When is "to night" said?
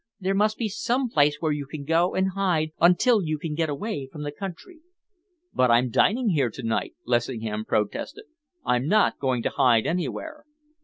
6.49-6.95